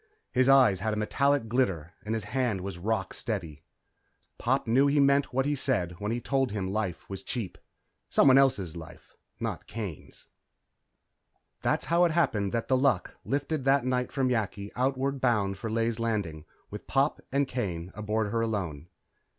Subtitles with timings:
[0.31, 3.61] His eyes had a metallic glitter and his hand was rock steady.
[4.39, 7.55] Pop knew he meant what he said when he told him life was cheap.
[8.09, 10.25] Someone else's life, not Kane's.
[11.61, 15.69] That's how it happened that The Luck lifted that night from Yakki, outward bound for
[15.69, 18.87] Ley's Landing, with Pop and Kane aboard her alone.